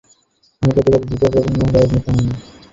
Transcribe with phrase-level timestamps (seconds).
[0.61, 2.25] আমার পরিবারের তৃতীয় প্রজন্মের রাজনেতা আমি।